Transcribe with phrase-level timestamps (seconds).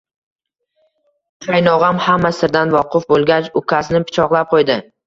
[1.47, 4.83] Qaynog'am hamma sirdan voqif bo'lgach, ukasini pichoqlab qo'ydi